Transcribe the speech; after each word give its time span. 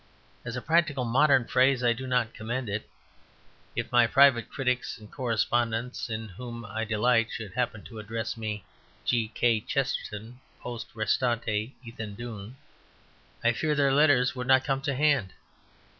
As 0.43 0.55
a 0.55 0.63
practical 0.63 1.05
modern 1.05 1.45
phrase 1.45 1.83
I 1.83 1.93
do 1.93 2.07
not 2.07 2.33
commend 2.33 2.67
it; 2.69 2.89
if 3.75 3.91
my 3.91 4.07
private 4.07 4.49
critics 4.49 4.97
and 4.97 5.11
correspondents 5.11 6.09
in 6.09 6.27
whom 6.27 6.65
I 6.65 6.85
delight 6.85 7.29
should 7.31 7.53
happen 7.53 7.83
to 7.83 7.99
address 7.99 8.35
me 8.35 8.65
"G. 9.05 9.27
K. 9.35 9.59
Chesterton, 9.61 10.39
Poste 10.59 10.87
Restante, 10.95 11.75
Ethandune," 11.85 12.55
I 13.43 13.53
fear 13.53 13.75
their 13.75 13.93
letters 13.93 14.33
would 14.35 14.47
not 14.47 14.63
come 14.63 14.81
to 14.81 14.95
hand. 14.95 15.33